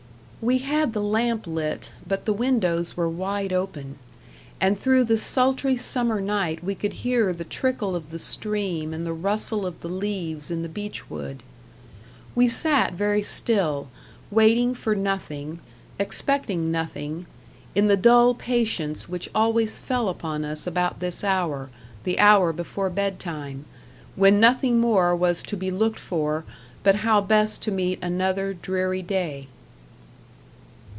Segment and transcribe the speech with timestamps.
[0.43, 3.99] We had the lamp lit, but the windows were wide open;
[4.59, 9.05] and through the sultry summer night we could hear the trickle of the stream and
[9.05, 11.43] the rustle of the leaves in the beech wood.
[12.33, 13.89] We sat very still,
[14.31, 15.59] waiting for nothing,
[15.99, 17.27] expecting nothing;
[17.75, 21.69] in the dull patience which always fell upon us about this hour
[22.03, 23.65] the hour before bed time,
[24.15, 26.45] when nothing more was to be looked for
[26.81, 29.47] but how best to meet another dreary day.